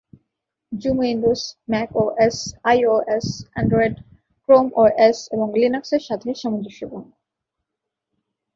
[0.71, 1.41] Zoom Windows,
[1.71, 2.37] Mac OS,
[2.63, 3.95] iOS, Android,
[4.49, 7.07] Chrome OS এবং লিনাক্সের সাথে সামঞ্জস্যপূর্ণ।